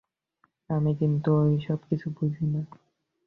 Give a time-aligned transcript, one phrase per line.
[0.69, 2.61] আমি কিন্তু ও-সব কিছু বুঝি না।